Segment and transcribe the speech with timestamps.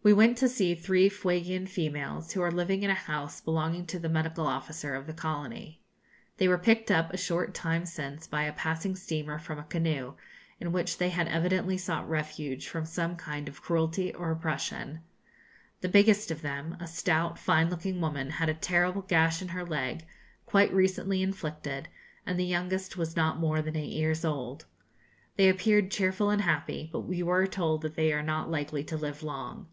[0.00, 3.98] We went to see three Fuegian females, who are living in a house belonging to
[3.98, 5.82] the medical officer of the colony.
[6.36, 10.14] They were picked up a short time since by a passing steamer from a canoe,
[10.60, 15.00] in which they had evidently sought refuge from some kind of cruelty or oppression.
[15.80, 19.64] The biggest of them, a stout fine looking woman, had a terrible gash in her
[19.66, 20.06] leg,
[20.46, 21.88] quite recently inflicted,
[22.24, 24.64] and the youngest was not more than eight years old.
[25.34, 28.96] They appeared cheerful and happy, but we were told that they are not likely to
[28.96, 29.66] live long.